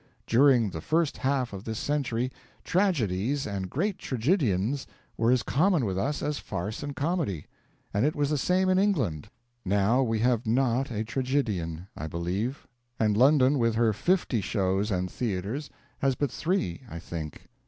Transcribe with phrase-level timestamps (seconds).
[0.25, 2.31] During the first half of this century
[2.63, 7.45] tragedies and great tragedians were as common with us as farce and comedy;
[7.93, 9.29] and it was the same in England.
[9.63, 12.65] Now we have not a tragedian, I believe,
[12.99, 15.69] and London, with her fifty shows and theatres,
[15.99, 17.47] has but three, I think.